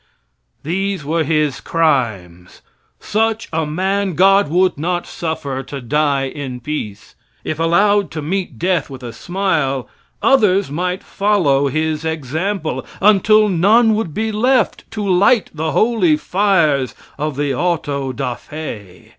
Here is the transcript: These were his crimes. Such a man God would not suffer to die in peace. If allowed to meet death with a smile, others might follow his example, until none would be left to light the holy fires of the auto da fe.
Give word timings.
These 0.63 1.05
were 1.05 1.23
his 1.23 1.61
crimes. 1.61 2.63
Such 2.99 3.47
a 3.53 3.67
man 3.67 4.15
God 4.15 4.47
would 4.49 4.79
not 4.79 5.05
suffer 5.05 5.61
to 5.61 5.79
die 5.79 6.23
in 6.25 6.59
peace. 6.59 7.13
If 7.43 7.59
allowed 7.59 8.09
to 8.09 8.21
meet 8.23 8.57
death 8.57 8.89
with 8.89 9.03
a 9.03 9.13
smile, 9.13 9.87
others 10.19 10.71
might 10.71 11.03
follow 11.03 11.67
his 11.67 12.03
example, 12.03 12.83
until 12.99 13.47
none 13.47 13.93
would 13.93 14.11
be 14.11 14.31
left 14.31 14.89
to 14.89 15.07
light 15.07 15.51
the 15.53 15.69
holy 15.71 16.17
fires 16.17 16.95
of 17.19 17.35
the 17.35 17.53
auto 17.53 18.11
da 18.11 18.33
fe. 18.33 19.09